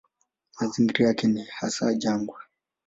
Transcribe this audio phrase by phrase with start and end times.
[0.59, 2.39] Mazingira yake ni hasa jangwa.